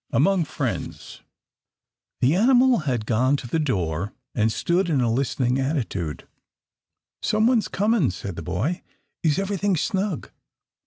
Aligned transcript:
AMONG 0.11 0.45
FRIENDS. 0.45 1.21
The 2.21 2.33
animal 2.33 2.79
had 2.89 3.05
gone 3.05 3.37
to 3.37 3.45
the 3.47 3.59
door, 3.59 4.13
and 4.33 4.51
stood 4.51 4.89
in 4.89 4.99
a 4.99 5.11
listening 5.13 5.59
attitude. 5.59 6.27
"Some 7.21 7.45
one's 7.45 7.67
comin'," 7.67 8.09
said 8.09 8.35
the 8.35 8.41
boy. 8.41 8.81
"Is 9.21 9.37
everythin' 9.37 9.75
snug?" 9.75 10.31